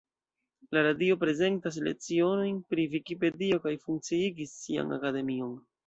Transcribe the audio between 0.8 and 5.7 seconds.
radio prezentas lecionojn pri Vikipedio kaj funkciigis sian Akademion.